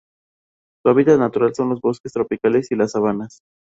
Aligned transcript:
Su 0.81 0.89
hábitat 0.89 1.19
natural 1.19 1.53
son 1.53 1.69
los 1.69 1.79
bosques 1.79 2.11
tropicales 2.11 2.71
y 2.71 2.75
las 2.75 2.93
sabanas. 2.93 3.43